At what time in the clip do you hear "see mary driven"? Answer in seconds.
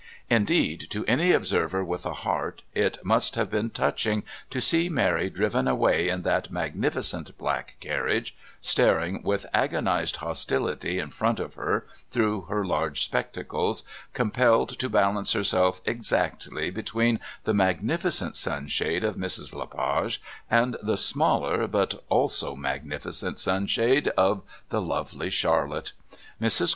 4.59-5.67